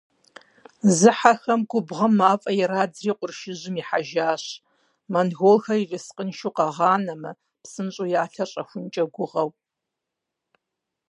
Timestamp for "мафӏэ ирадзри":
2.19-3.11